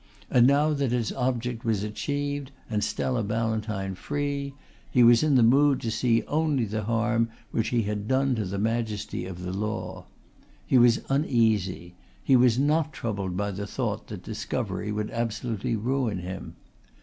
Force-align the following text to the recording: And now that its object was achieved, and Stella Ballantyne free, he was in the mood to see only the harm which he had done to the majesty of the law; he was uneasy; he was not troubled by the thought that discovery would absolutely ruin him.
And 0.31 0.47
now 0.47 0.73
that 0.73 0.93
its 0.93 1.11
object 1.11 1.63
was 1.63 1.83
achieved, 1.83 2.49
and 2.71 2.83
Stella 2.83 3.21
Ballantyne 3.23 3.93
free, 3.93 4.55
he 4.89 5.03
was 5.03 5.21
in 5.21 5.35
the 5.35 5.43
mood 5.43 5.79
to 5.81 5.91
see 5.91 6.23
only 6.23 6.65
the 6.65 6.85
harm 6.85 7.29
which 7.51 7.67
he 7.67 7.83
had 7.83 8.07
done 8.07 8.33
to 8.33 8.45
the 8.45 8.57
majesty 8.57 9.27
of 9.27 9.43
the 9.43 9.53
law; 9.53 10.07
he 10.65 10.79
was 10.79 11.01
uneasy; 11.09 11.93
he 12.23 12.35
was 12.35 12.57
not 12.57 12.91
troubled 12.93 13.37
by 13.37 13.51
the 13.51 13.67
thought 13.67 14.07
that 14.07 14.23
discovery 14.23 14.91
would 14.91 15.11
absolutely 15.11 15.75
ruin 15.75 16.17
him. 16.17 16.55